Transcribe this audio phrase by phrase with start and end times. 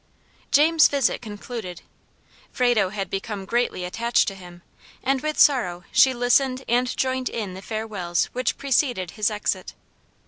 [0.49, 1.83] JAMES' visit concluded.
[2.51, 4.63] Frado had become greatly attached to him,
[5.03, 9.75] and with sorrow she listened and joined in the farewells which preceded his exit.